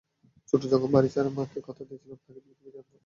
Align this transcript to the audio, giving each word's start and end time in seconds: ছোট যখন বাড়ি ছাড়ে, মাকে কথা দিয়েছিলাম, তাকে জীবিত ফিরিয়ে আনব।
ছোট 0.49 0.61
যখন 0.73 0.89
বাড়ি 0.91 1.09
ছাড়ে, 1.09 1.29
মাকে 1.29 1.59
কথা 1.67 1.83
দিয়েছিলাম, 1.87 2.17
তাকে 2.17 2.39
জীবিত 2.39 2.57
ফিরিয়ে 2.57 2.79
আনব। 2.81 2.97